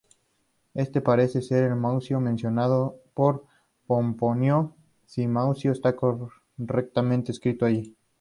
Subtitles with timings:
[0.73, 3.45] Este parece ser el Mucio mencionado por
[3.85, 4.73] Pomponio,
[5.05, 7.95] si Mucio está correctamente escrito allí.